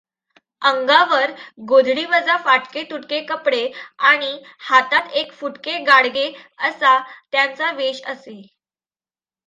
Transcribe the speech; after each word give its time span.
अंगावर 0.61 1.31
गोधडीवजा 1.65 2.37
फाटके 2.37 2.83
तुटके 2.83 3.21
कपडे 3.25 3.61
आणि 4.05 4.31
हातात 4.61 5.11
एक 5.13 5.31
फुटके 5.33 5.77
गाडगे 5.83 6.31
असा 6.59 6.97
त्यांचा 7.31 7.71
वेष 7.71 8.01
असे. 8.05 8.41